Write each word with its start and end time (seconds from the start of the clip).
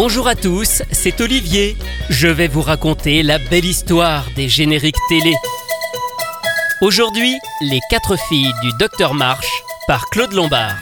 Bonjour 0.00 0.28
à 0.28 0.36
tous, 0.36 0.84
c'est 0.92 1.20
Olivier. 1.20 1.76
Je 2.08 2.28
vais 2.28 2.46
vous 2.46 2.62
raconter 2.62 3.24
la 3.24 3.40
belle 3.40 3.64
histoire 3.64 4.26
des 4.36 4.48
génériques 4.48 4.94
télé. 5.08 5.34
Aujourd'hui, 6.80 7.34
Les 7.60 7.80
quatre 7.90 8.16
filles 8.28 8.52
du 8.62 8.70
Docteur 8.78 9.12
March 9.12 9.48
par 9.88 10.06
Claude 10.10 10.34
Lombard. 10.34 10.76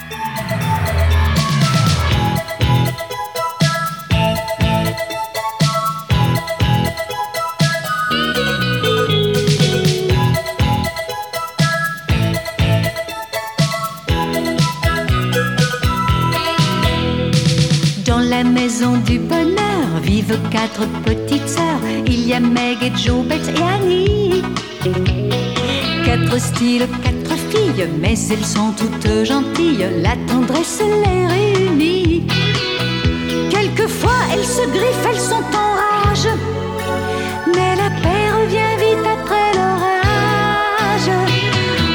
La 18.37 18.45
maison 18.45 18.98
du 18.98 19.19
bonheur 19.19 19.87
vivent 20.02 20.38
quatre 20.51 20.84
petites 21.06 21.48
sœurs. 21.48 21.87
Il 22.06 22.29
y 22.29 22.34
a 22.34 22.41
Meg 22.41 22.83
et 22.83 22.95
Jo, 22.95 23.23
Beth 23.23 23.48
et 23.48 23.62
Annie. 23.74 24.42
Quatre 26.05 26.38
styles, 26.38 26.87
quatre 27.02 27.37
filles, 27.51 27.88
mais 27.98 28.16
elles 28.30 28.45
sont 28.56 28.73
toutes 28.80 29.11
gentilles. 29.25 29.87
La 30.02 30.16
tendresse 30.30 30.83
les 31.05 31.27
réunit. 31.34 32.27
Quelquefois 33.55 34.23
elles 34.33 34.50
se 34.56 34.64
griffent, 34.77 35.09
elles 35.11 35.27
sont 35.33 35.48
en 35.64 35.70
rage. 35.83 36.28
Mais 37.55 37.73
la 37.83 37.91
paix 38.03 38.27
revient 38.39 38.75
vite 38.84 39.06
après 39.16 39.48
l'orage. 39.59 41.11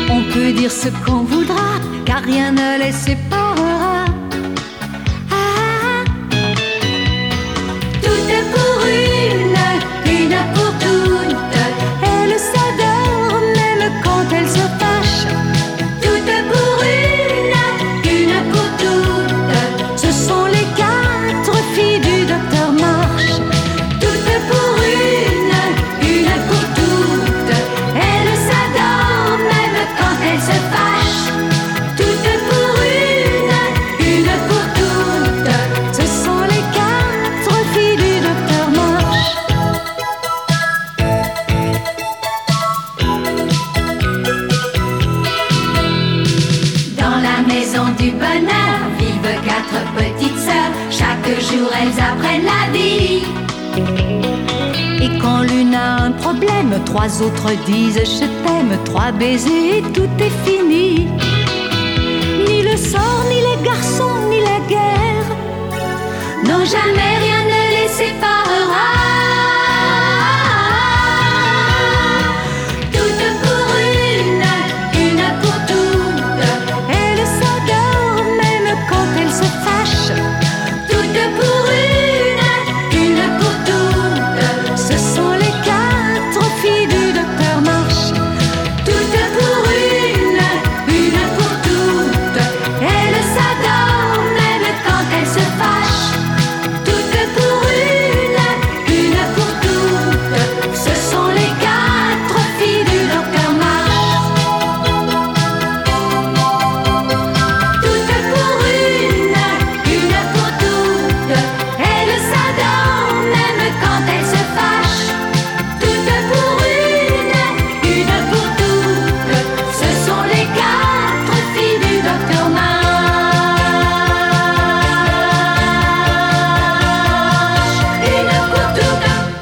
On 0.09 0.21
peut 0.33 0.51
dire 0.53 0.71
ce 0.71 0.89
qu'on 1.03 1.23
voudra, 1.33 1.69
car 2.03 2.21
rien 2.23 2.51
ne 2.51 2.79
les 2.83 2.93
séparera. 2.93 3.40
Maison 47.71 47.85
du 47.97 48.11
bonheur 48.11 48.79
vivent 48.99 49.41
quatre 49.45 49.79
petites 49.95 50.37
sœurs. 50.37 50.73
Chaque 50.89 51.39
jour 51.39 51.69
elles 51.79 51.99
apprennent 51.99 52.45
la 52.45 52.71
vie. 52.73 53.23
Et 55.01 55.19
quand 55.19 55.41
l'une 55.41 55.75
a 55.75 56.03
un 56.03 56.11
problème, 56.11 56.73
trois 56.85 57.21
autres 57.21 57.51
disent 57.65 58.01
je 58.03 58.25
t'aime. 58.43 58.77
Trois 58.85 59.11
baisers 59.11 59.77
et 59.77 59.81
tout 59.93 60.09
est 60.19 60.49
fini. 60.49 61.07
Ni 62.47 62.61
le 62.63 62.75
sort, 62.75 63.23
ni 63.29 63.39
les 63.47 63.63
garçons, 63.63 64.19
ni 64.29 64.39
la 64.39 64.59
guerre. 64.67 65.27
Non, 66.45 66.65
jamais 66.65 67.13
rien 67.25 67.41
ne 67.51 67.61
les 67.75 67.89
séparera. 67.89 69.30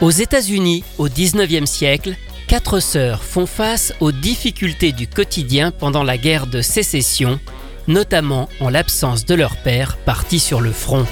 Aux 0.10 0.22
États-Unis, 0.22 0.84
au 0.98 1.08
19e 1.08 1.68
siècle, 1.68 2.16
quatre 2.48 2.80
sœurs 2.80 3.22
font 3.22 3.46
face 3.46 3.94
aux 4.00 4.12
difficultés 4.12 4.92
du 4.92 5.06
quotidien 5.06 5.70
pendant 5.70 6.02
la 6.02 6.18
guerre 6.18 6.48
de 6.48 6.64
sécession, 6.64 7.40
notamment 7.88 8.50
en 8.60 8.70
l'absence 8.70 9.24
de 9.24 9.36
leur 9.36 9.56
père 9.58 9.98
parti 9.98 10.40
sur 10.40 10.62
le 10.62 10.72
front. 10.72 11.06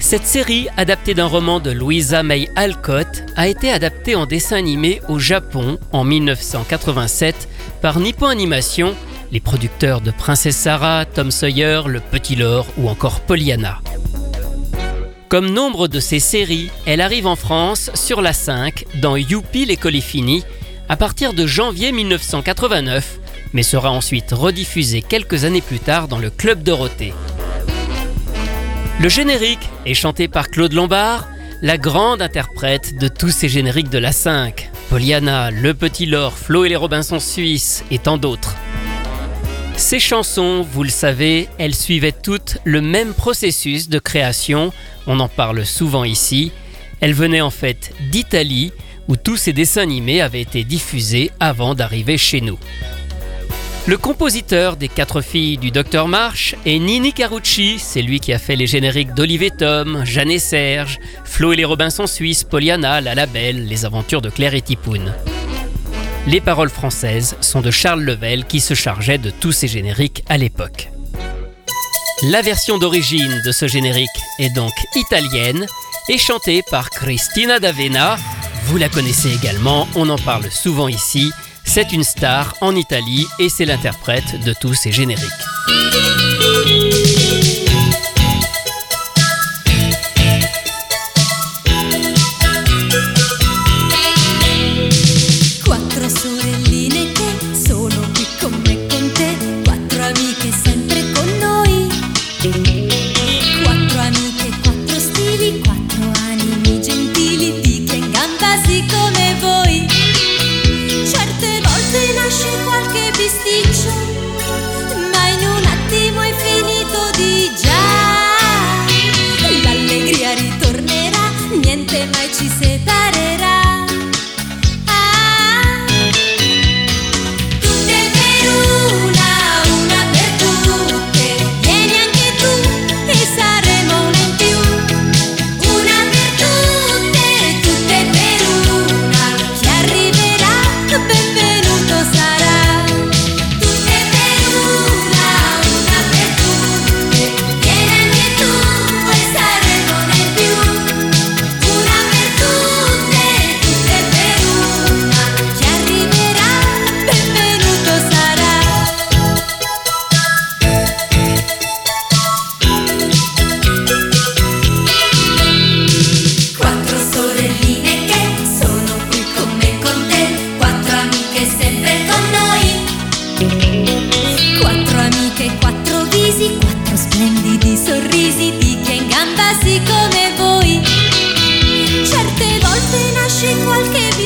Cette 0.00 0.24
série, 0.24 0.68
adaptée 0.78 1.12
d'un 1.12 1.26
roman 1.26 1.60
de 1.60 1.70
Louisa 1.70 2.22
May 2.22 2.48
Alcott, 2.56 3.24
a 3.36 3.46
été 3.46 3.70
adaptée 3.70 4.14
en 4.14 4.24
dessin 4.24 4.56
animé 4.56 5.02
au 5.10 5.18
Japon 5.18 5.78
en 5.92 6.02
1987 6.02 7.46
par 7.82 8.00
Nippon 8.00 8.28
Animation, 8.28 8.94
les 9.32 9.40
producteurs 9.40 10.00
de 10.00 10.12
Princesse 10.12 10.56
Sarah, 10.56 11.04
Tom 11.04 11.30
Sawyer, 11.30 11.82
Le 11.88 12.00
Petit 12.00 12.36
Lord 12.36 12.64
ou 12.78 12.88
encore 12.88 13.20
Pollyanna. 13.20 13.82
Comme 15.28 15.50
nombre 15.50 15.88
de 15.88 15.98
ces 15.98 16.20
séries, 16.20 16.70
elle 16.86 17.00
arrive 17.00 17.26
en 17.26 17.34
France 17.34 17.90
sur 17.94 18.22
la 18.22 18.32
5 18.32 18.84
dans 19.02 19.16
Youpi 19.16 19.64
l'école 19.64 19.96
est 19.96 20.00
finie 20.00 20.44
à 20.88 20.96
partir 20.96 21.32
de 21.32 21.48
janvier 21.48 21.90
1989, 21.90 23.18
mais 23.52 23.64
sera 23.64 23.90
ensuite 23.90 24.30
rediffusée 24.30 25.02
quelques 25.02 25.44
années 25.44 25.60
plus 25.62 25.80
tard 25.80 26.06
dans 26.06 26.20
le 26.20 26.30
Club 26.30 26.62
Dorothée. 26.62 27.12
Le 29.00 29.08
générique 29.08 29.68
est 29.84 29.94
chanté 29.94 30.28
par 30.28 30.48
Claude 30.48 30.72
Lombard, 30.72 31.28
la 31.60 31.76
grande 31.76 32.22
interprète 32.22 32.96
de 32.96 33.08
tous 33.08 33.30
ces 33.30 33.48
génériques 33.48 33.90
de 33.90 33.98
la 33.98 34.12
5. 34.12 34.70
Pollyanna, 34.90 35.50
Le 35.50 35.74
Petit 35.74 36.06
Lord, 36.06 36.38
Flo 36.38 36.64
et 36.64 36.68
les 36.68 36.76
Robinson 36.76 37.18
Suisses 37.18 37.84
et 37.90 37.98
tant 37.98 38.16
d'autres. 38.16 38.54
Ces 39.76 40.00
chansons, 40.00 40.62
vous 40.62 40.82
le 40.82 40.88
savez, 40.88 41.48
elles 41.58 41.74
suivaient 41.74 42.10
toutes 42.12 42.58
le 42.64 42.80
même 42.80 43.12
processus 43.12 43.90
de 43.90 43.98
création, 43.98 44.72
on 45.06 45.20
en 45.20 45.28
parle 45.28 45.66
souvent 45.66 46.02
ici. 46.04 46.50
Elles 47.00 47.12
venaient 47.12 47.42
en 47.42 47.50
fait 47.50 47.92
d'Italie, 48.10 48.72
où 49.06 49.16
tous 49.16 49.36
ces 49.36 49.52
dessins 49.52 49.82
animés 49.82 50.22
avaient 50.22 50.40
été 50.40 50.64
diffusés 50.64 51.30
avant 51.40 51.74
d'arriver 51.74 52.16
chez 52.16 52.40
nous. 52.40 52.58
Le 53.86 53.98
compositeur 53.98 54.76
des 54.76 54.88
quatre 54.88 55.20
filles 55.20 55.58
du 55.58 55.70
Docteur 55.70 56.08
March 56.08 56.56
est 56.64 56.78
Nini 56.78 57.12
Carucci, 57.12 57.78
c'est 57.78 58.02
lui 58.02 58.18
qui 58.18 58.32
a 58.32 58.38
fait 58.38 58.56
les 58.56 58.66
génériques 58.66 59.14
d'Olivier 59.14 59.50
Tom, 59.50 60.04
Jeanne 60.04 60.30
et 60.30 60.40
Serge, 60.40 60.98
Flo 61.24 61.52
et 61.52 61.56
les 61.56 61.64
Robinson 61.64 62.06
Suisses, 62.06 62.42
Pollyanna, 62.42 63.00
La 63.00 63.14
Labelle, 63.14 63.66
Les 63.66 63.84
Aventures 63.84 64.22
de 64.22 64.30
Claire 64.30 64.54
et 64.54 64.62
Tipoun. 64.62 65.12
Les 66.26 66.40
paroles 66.40 66.70
françaises 66.70 67.36
sont 67.40 67.60
de 67.60 67.70
Charles 67.70 68.02
Level 68.02 68.46
qui 68.46 68.58
se 68.58 68.74
chargeait 68.74 69.18
de 69.18 69.30
tous 69.30 69.52
ces 69.52 69.68
génériques 69.68 70.24
à 70.28 70.36
l'époque. 70.36 70.90
La 72.24 72.42
version 72.42 72.78
d'origine 72.78 73.42
de 73.44 73.52
ce 73.52 73.68
générique 73.68 74.08
est 74.40 74.50
donc 74.50 74.72
italienne 74.96 75.66
et 76.08 76.18
chantée 76.18 76.62
par 76.68 76.90
Cristina 76.90 77.60
D'Avena. 77.60 78.16
Vous 78.64 78.76
la 78.76 78.88
connaissez 78.88 79.32
également, 79.32 79.86
on 79.94 80.08
en 80.08 80.18
parle 80.18 80.50
souvent 80.50 80.88
ici. 80.88 81.30
C'est 81.64 81.92
une 81.92 82.04
star 82.04 82.54
en 82.60 82.74
Italie 82.74 83.26
et 83.38 83.48
c'est 83.48 83.64
l'interprète 83.64 84.42
de 84.44 84.52
tous 84.52 84.74
ces 84.74 84.90
génériques. 84.90 85.30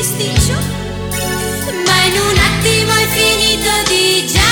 Bisticcio, 0.01 0.53
ma 1.85 2.03
in 2.05 2.19
un 2.19 2.35
attimo 2.35 2.91
è 2.91 3.05
finito 3.05 3.69
di 3.87 4.25
già. 4.25 4.50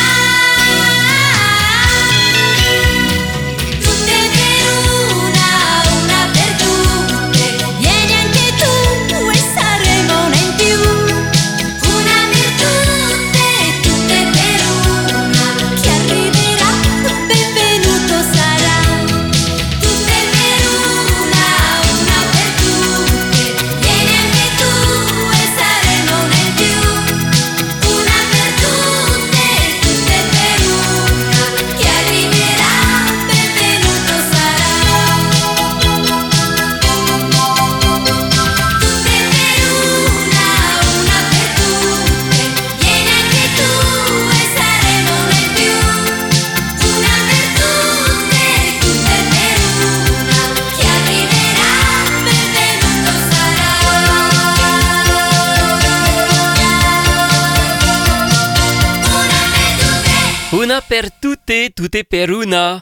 Per 60.82 61.12
tutte, 61.22 61.74
tutte 61.76 62.04
per 62.04 62.30
una. 62.30 62.82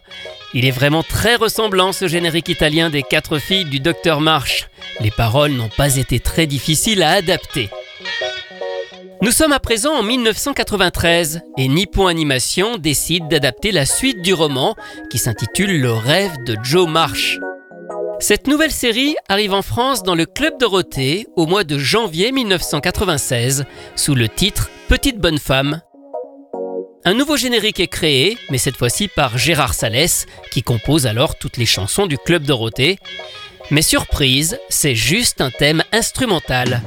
Il 0.53 0.65
est 0.65 0.71
vraiment 0.71 1.03
très 1.03 1.35
ressemblant 1.35 1.91
ce 1.91 2.07
générique 2.07 2.49
italien 2.49 2.89
des 2.89 3.03
quatre 3.03 3.37
filles 3.37 3.65
du 3.65 3.79
docteur 3.79 4.21
Marsh. 4.21 4.67
Les 4.99 5.11
paroles 5.11 5.51
n'ont 5.51 5.69
pas 5.69 5.97
été 5.97 6.19
très 6.19 6.47
difficiles 6.47 7.03
à 7.03 7.11
adapter. 7.11 7.69
Nous 9.21 9.31
sommes 9.31 9.51
à 9.51 9.59
présent 9.59 9.93
en 9.93 10.03
1993 10.03 11.41
et 11.57 11.67
Nippon 11.67 12.07
Animation 12.07 12.77
décide 12.77 13.27
d'adapter 13.27 13.71
la 13.71 13.85
suite 13.85 14.21
du 14.21 14.33
roman 14.33 14.75
qui 15.09 15.17
s'intitule 15.17 15.81
Le 15.81 15.91
rêve 15.91 16.35
de 16.45 16.55
Joe 16.63 16.87
Marsh. 16.87 17.39
Cette 18.19 18.47
nouvelle 18.47 18.71
série 18.71 19.15
arrive 19.29 19.53
en 19.53 19.61
France 19.61 20.03
dans 20.03 20.15
le 20.15 20.25
Club 20.25 20.59
Dorothée 20.59 21.27
au 21.35 21.45
mois 21.45 21.63
de 21.63 21.77
janvier 21.77 22.31
1996 22.31 23.65
sous 23.95 24.15
le 24.15 24.29
titre 24.29 24.69
Petite 24.87 25.19
bonne 25.19 25.37
femme 25.37 25.81
un 27.05 27.13
nouveau 27.13 27.37
générique 27.37 27.79
est 27.79 27.87
créé, 27.87 28.37
mais 28.49 28.57
cette 28.57 28.77
fois-ci 28.77 29.07
par 29.07 29.37
Gérard 29.37 29.73
Salès, 29.73 30.25
qui 30.51 30.63
compose 30.63 31.07
alors 31.07 31.37
toutes 31.37 31.57
les 31.57 31.65
chansons 31.65 32.05
du 32.05 32.17
Club 32.17 32.43
Dorothée. 32.43 32.97
Mais 33.71 33.81
surprise, 33.81 34.59
c'est 34.69 34.95
juste 34.95 35.41
un 35.41 35.51
thème 35.51 35.83
instrumental. 35.91 36.81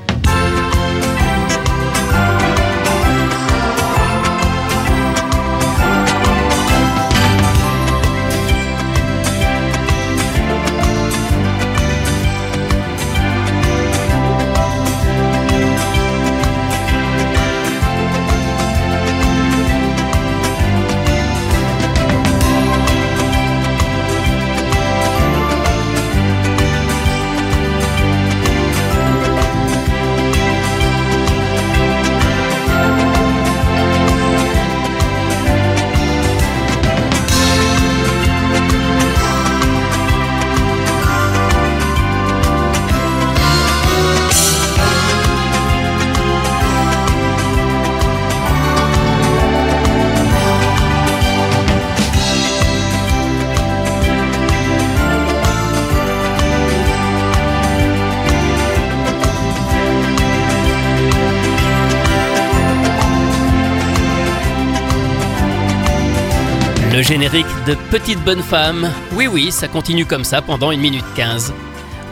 Le 67.00 67.06
générique 67.06 67.46
de 67.66 67.74
Petite 67.90 68.22
bonne 68.24 68.42
femme. 68.42 68.92
Oui 69.14 69.26
oui, 69.26 69.52
ça 69.52 69.68
continue 69.68 70.04
comme 70.04 70.22
ça 70.22 70.42
pendant 70.42 70.68
1 70.68 70.76
minute 70.76 71.04
15. 71.16 71.54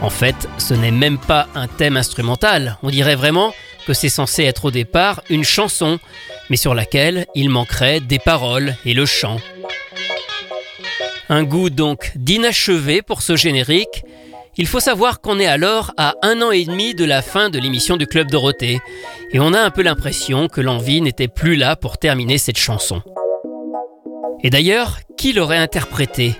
En 0.01 0.09
fait, 0.09 0.49
ce 0.57 0.73
n'est 0.73 0.89
même 0.89 1.19
pas 1.19 1.47
un 1.53 1.67
thème 1.67 1.95
instrumental. 1.95 2.79
On 2.81 2.89
dirait 2.89 3.15
vraiment 3.15 3.53
que 3.85 3.93
c'est 3.93 4.09
censé 4.09 4.45
être 4.45 4.65
au 4.65 4.71
départ 4.71 5.21
une 5.29 5.43
chanson, 5.43 5.99
mais 6.49 6.55
sur 6.55 6.73
laquelle 6.73 7.27
il 7.35 7.51
manquerait 7.51 7.99
des 7.99 8.17
paroles 8.17 8.75
et 8.83 8.95
le 8.95 9.05
chant. 9.05 9.37
Un 11.29 11.43
goût 11.43 11.69
donc 11.69 12.11
d'inachevé 12.15 13.03
pour 13.03 13.21
ce 13.21 13.35
générique. 13.35 14.03
Il 14.57 14.65
faut 14.65 14.79
savoir 14.79 15.21
qu'on 15.21 15.39
est 15.39 15.45
alors 15.45 15.93
à 15.97 16.15
un 16.23 16.41
an 16.41 16.49
et 16.49 16.65
demi 16.65 16.95
de 16.95 17.05
la 17.05 17.21
fin 17.21 17.51
de 17.51 17.59
l'émission 17.59 17.95
du 17.95 18.07
Club 18.07 18.31
Dorothée, 18.31 18.79
et 19.33 19.39
on 19.39 19.53
a 19.53 19.61
un 19.61 19.69
peu 19.69 19.83
l'impression 19.83 20.47
que 20.47 20.61
l'envie 20.61 20.99
n'était 20.99 21.27
plus 21.27 21.57
là 21.57 21.75
pour 21.75 21.99
terminer 21.99 22.39
cette 22.39 22.57
chanson. 22.57 23.03
Et 24.43 24.49
d'ailleurs, 24.49 24.99
qui 25.17 25.33
l'aurait 25.33 25.57
interprété? 25.57 26.35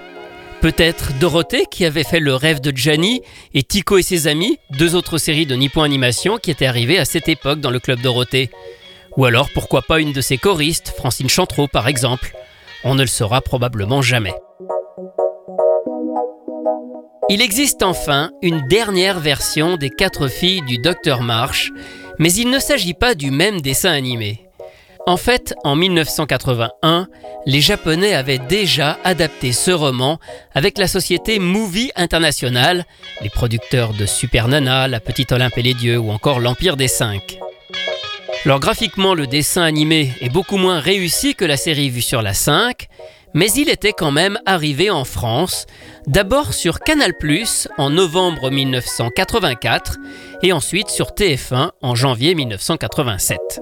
Peut-être 0.61 1.17
Dorothée 1.19 1.65
qui 1.69 1.85
avait 1.85 2.03
fait 2.03 2.19
le 2.19 2.35
rêve 2.35 2.59
de 2.59 2.75
Gianni 2.75 3.21
et 3.53 3.63
Tico 3.63 3.97
et 3.97 4.01
ses 4.01 4.27
amis, 4.27 4.57
deux 4.71 4.95
autres 4.95 5.17
séries 5.17 5.45
de 5.45 5.55
Nippon 5.55 5.83
Animation 5.83 6.37
qui 6.37 6.51
étaient 6.51 6.65
arrivées 6.65 6.99
à 6.99 7.05
cette 7.05 7.29
époque 7.29 7.61
dans 7.61 7.71
le 7.71 7.79
club 7.79 8.01
Dorothée. 8.01 8.49
Ou 9.17 9.25
alors 9.25 9.49
pourquoi 9.53 9.81
pas 9.81 9.99
une 9.99 10.13
de 10.13 10.21
ses 10.21 10.37
choristes, 10.37 10.93
Francine 10.97 11.29
Chantreau 11.29 11.67
par 11.67 11.87
exemple. 11.87 12.33
On 12.83 12.95
ne 12.95 13.01
le 13.01 13.07
saura 13.07 13.41
probablement 13.41 14.01
jamais. 14.01 14.33
Il 17.29 17.41
existe 17.41 17.83
enfin 17.83 18.31
une 18.41 18.67
dernière 18.67 19.19
version 19.19 19.77
des 19.77 19.89
quatre 19.89 20.27
filles 20.27 20.61
du 20.63 20.77
Dr 20.77 21.21
Marsh, 21.21 21.71
mais 22.17 22.33
il 22.33 22.49
ne 22.49 22.59
s'agit 22.59 22.93
pas 22.93 23.13
du 23.13 23.29
même 23.31 23.61
dessin 23.61 23.91
animé. 23.91 24.48
En 25.07 25.17
fait, 25.17 25.55
en 25.63 25.75
1981, 25.75 27.07
les 27.45 27.61
Japonais 27.61 28.13
avaient 28.13 28.37
déjà 28.37 28.97
adapté 29.03 29.51
ce 29.53 29.71
roman 29.71 30.19
avec 30.53 30.77
la 30.77 30.87
société 30.87 31.39
Movie 31.39 31.91
International, 31.95 32.85
les 33.21 33.29
producteurs 33.29 33.93
de 33.93 34.05
Super 34.05 34.47
Nana, 34.47 34.87
La 34.87 34.99
Petite 34.99 35.31
Olympe 35.31 35.57
et 35.57 35.63
les 35.63 35.73
Dieux 35.73 35.97
ou 35.97 36.11
encore 36.11 36.39
L'Empire 36.39 36.77
des 36.77 36.87
Cinq. 36.87 37.39
Alors 38.45 38.59
graphiquement, 38.59 39.15
le 39.15 39.27
dessin 39.27 39.63
animé 39.63 40.13
est 40.21 40.29
beaucoup 40.29 40.57
moins 40.57 40.79
réussi 40.79 41.35
que 41.35 41.45
la 41.45 41.57
série 41.57 41.89
vue 41.89 42.01
sur 42.01 42.21
la 42.21 42.33
5, 42.33 42.87
mais 43.33 43.51
il 43.51 43.69
était 43.69 43.93
quand 43.93 44.11
même 44.11 44.39
arrivé 44.45 44.89
en 44.89 45.05
France, 45.05 45.65
d'abord 46.07 46.53
sur 46.53 46.79
Canal⁇ 46.79 47.11
en 47.77 47.89
novembre 47.89 48.49
1984 48.49 49.97
et 50.43 50.53
ensuite 50.53 50.89
sur 50.89 51.07
TF1 51.07 51.71
en 51.81 51.95
janvier 51.95 52.35
1987. 52.35 53.59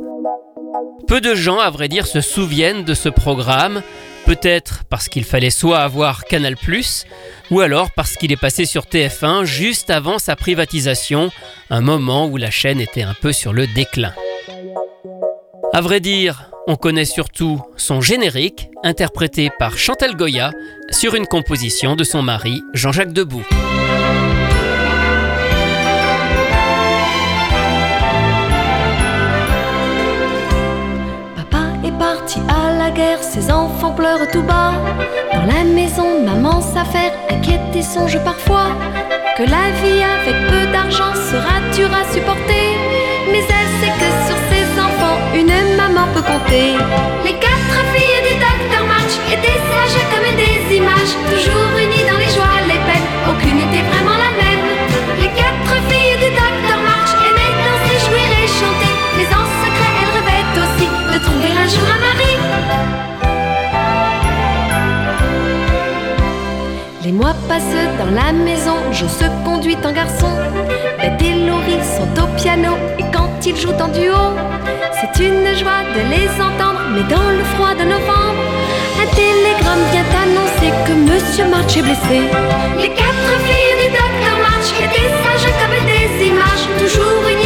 Peu 1.05 1.21
de 1.21 1.35
gens, 1.35 1.59
à 1.59 1.69
vrai 1.69 1.87
dire, 1.87 2.07
se 2.07 2.21
souviennent 2.21 2.83
de 2.83 2.93
ce 2.93 3.09
programme, 3.09 3.81
peut-être 4.25 4.83
parce 4.89 5.09
qu'il 5.09 5.23
fallait 5.23 5.49
soit 5.49 5.79
avoir 5.79 6.25
Canal⁇ 6.25 6.55
ou 7.51 7.61
alors 7.61 7.91
parce 7.91 8.15
qu'il 8.15 8.31
est 8.31 8.37
passé 8.37 8.65
sur 8.65 8.85
TF1 8.85 9.45
juste 9.45 9.89
avant 9.89 10.19
sa 10.19 10.35
privatisation, 10.35 11.29
un 11.69 11.81
moment 11.81 12.27
où 12.27 12.37
la 12.37 12.51
chaîne 12.51 12.81
était 12.81 13.03
un 13.03 13.13
peu 13.13 13.31
sur 13.31 13.53
le 13.53 13.67
déclin. 13.67 14.13
À 15.73 15.81
vrai 15.81 15.99
dire, 15.99 16.49
on 16.67 16.75
connaît 16.75 17.05
surtout 17.05 17.61
son 17.77 18.01
générique, 18.01 18.69
interprété 18.83 19.49
par 19.57 19.77
Chantal 19.77 20.15
Goya, 20.15 20.51
sur 20.89 21.15
une 21.15 21.27
composition 21.27 21.95
de 21.95 22.03
son 22.03 22.21
mari 22.21 22.61
Jean-Jacques 22.73 23.13
Debout. 23.13 23.45
Pleurent 33.97 34.29
tout 34.31 34.43
bas. 34.43 34.73
Dans 35.33 35.45
la 35.45 35.63
maison, 35.63 36.23
maman 36.23 36.61
faire, 36.61 37.13
inquiète 37.29 37.75
et 37.75 37.81
songe 37.81 38.17
parfois 38.23 38.69
que 39.35 39.43
la 39.43 39.65
vie 39.81 40.03
avec 40.17 40.37
peu 40.51 40.71
d'argent 40.71 41.13
sera 41.29 41.55
dure 41.75 41.93
à 42.01 42.03
supporter. 42.13 42.67
Mais 43.31 43.43
elle 43.57 43.71
sait 43.79 43.95
que 44.01 44.09
sur 44.27 44.39
ses 44.51 44.67
enfants, 44.87 45.17
une 45.35 45.75
maman 45.75 46.05
peut 46.13 46.21
compter. 46.21 46.69
Les 47.25 47.35
Passent 67.47 67.95
dans 67.97 68.11
la 68.13 68.33
maison, 68.33 68.75
Jo 68.91 69.07
se 69.07 69.25
conduit 69.45 69.77
en 69.85 69.93
garçon. 69.93 70.31
Beth 70.99 71.21
et 71.21 71.45
Laurie 71.45 71.79
sont 71.95 72.21
au 72.21 72.27
piano 72.35 72.73
et 72.99 73.03
quand 73.13 73.29
ils 73.45 73.55
jouent 73.55 73.79
en 73.79 73.87
duo, 73.87 74.35
c'est 74.99 75.23
une 75.23 75.47
joie 75.55 75.83
de 75.95 76.01
les 76.11 76.29
entendre. 76.41 76.81
Mais 76.93 77.03
dans 77.03 77.29
le 77.29 77.43
froid 77.55 77.73
de 77.73 77.83
novembre, 77.83 78.43
un 79.01 79.07
télégramme 79.15 79.85
vient 79.91 80.09
annoncer 80.23 80.69
que 80.85 80.93
Monsieur 80.93 81.45
March 81.49 81.77
est 81.77 81.83
blessé. 81.83 82.19
Les 82.81 82.89
quatre 82.89 83.31
filles 83.45 83.77
du 83.81 83.89
docteur 83.91 84.37
March 84.41 84.69
étaient 84.83 85.11
sages 85.21 85.51
comme 85.59 85.85
des 85.85 86.25
images, 86.27 86.65
toujours 86.79 87.21
unies 87.31 87.36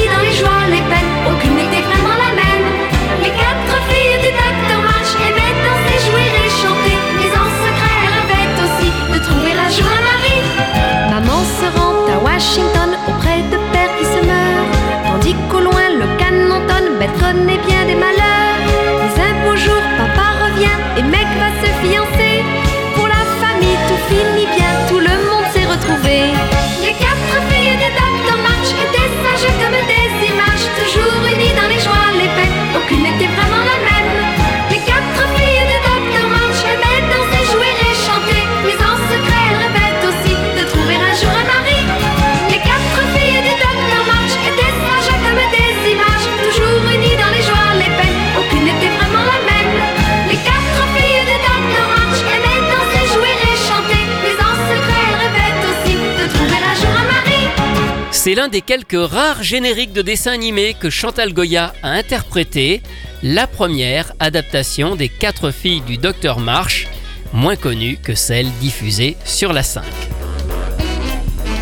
C'est 58.31 58.35
l'un 58.35 58.47
des 58.47 58.61
quelques 58.61 58.95
rares 58.97 59.43
génériques 59.43 59.91
de 59.91 60.01
dessins 60.01 60.31
animés 60.31 60.73
que 60.73 60.89
Chantal 60.89 61.33
Goya 61.33 61.73
a 61.83 61.89
interprété, 61.89 62.81
la 63.23 63.45
première 63.45 64.13
adaptation 64.21 64.95
des 64.95 65.09
quatre 65.09 65.51
filles 65.51 65.81
du 65.81 65.97
Docteur 65.97 66.39
March, 66.39 66.87
moins 67.33 67.57
connue 67.57 67.97
que 67.97 68.15
celle 68.15 68.49
diffusée 68.61 69.17
sur 69.25 69.51
la 69.51 69.63
5. 69.63 69.83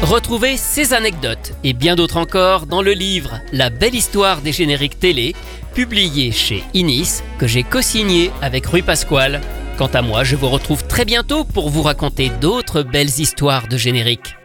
Retrouvez 0.04 0.58
ces 0.58 0.94
anecdotes 0.94 1.54
et 1.64 1.74
bien 1.74 1.96
d'autres 1.96 2.18
encore 2.18 2.68
dans 2.68 2.84
le 2.84 2.92
livre 2.92 3.40
La 3.52 3.72
belle 3.72 3.96
histoire 3.96 4.42
des 4.42 4.52
génériques 4.52 5.00
télé, 5.00 5.36
publié 5.74 6.32
chez 6.32 6.64
Inis, 6.76 7.24
que 7.40 7.48
j'ai 7.48 7.64
co-signé 7.64 8.30
avec 8.44 8.68
Rui 8.68 8.84
Pasquale. 8.84 9.42
Quant 9.80 9.88
à 9.88 10.04
moi, 10.04 10.24
je 10.24 10.36
vous 10.36 10.50
retrouve 10.50 10.86
très 10.86 11.06
bientôt 11.06 11.46
pour 11.46 11.72
vous 11.72 11.82
raconter 11.82 12.30
d'autres 12.40 12.84
belles 12.84 13.20
histoires 13.20 13.68
de 13.68 13.78
génériques. 13.78 14.36